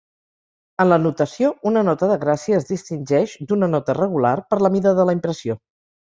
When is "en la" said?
0.83-0.97